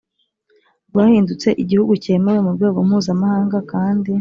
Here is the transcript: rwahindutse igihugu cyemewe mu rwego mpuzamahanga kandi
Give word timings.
rwahindutse 0.89 1.49
igihugu 1.63 1.93
cyemewe 2.03 2.39
mu 2.45 2.51
rwego 2.55 2.77
mpuzamahanga 2.87 3.57
kandi 3.71 4.11